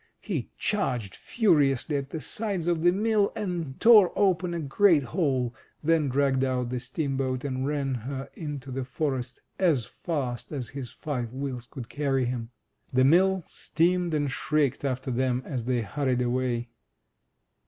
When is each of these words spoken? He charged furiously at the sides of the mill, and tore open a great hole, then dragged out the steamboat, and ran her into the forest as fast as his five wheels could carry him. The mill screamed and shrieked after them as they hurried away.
He 0.19 0.49
charged 0.57 1.13
furiously 1.15 1.95
at 1.95 2.09
the 2.09 2.19
sides 2.19 2.65
of 2.65 2.81
the 2.81 2.91
mill, 2.91 3.31
and 3.35 3.79
tore 3.79 4.11
open 4.15 4.51
a 4.55 4.59
great 4.59 5.03
hole, 5.03 5.53
then 5.83 6.09
dragged 6.09 6.43
out 6.43 6.69
the 6.71 6.79
steamboat, 6.79 7.43
and 7.43 7.67
ran 7.67 7.93
her 7.93 8.27
into 8.33 8.71
the 8.71 8.83
forest 8.83 9.43
as 9.59 9.85
fast 9.85 10.51
as 10.51 10.69
his 10.69 10.89
five 10.89 11.31
wheels 11.33 11.67
could 11.67 11.87
carry 11.87 12.25
him. 12.25 12.49
The 12.91 13.05
mill 13.05 13.43
screamed 13.45 14.15
and 14.15 14.31
shrieked 14.31 14.83
after 14.83 15.11
them 15.11 15.43
as 15.45 15.65
they 15.65 15.83
hurried 15.83 16.23
away. 16.23 16.69